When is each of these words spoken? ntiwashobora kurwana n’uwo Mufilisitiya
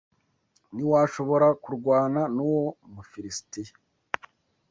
ntiwashobora 0.73 1.47
kurwana 1.63 2.21
n’uwo 2.35 2.67
Mufilisitiya 2.93 3.73